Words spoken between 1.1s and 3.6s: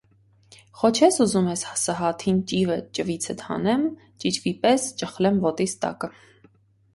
ուզում էս սհաթին ճիվը ճվիցդ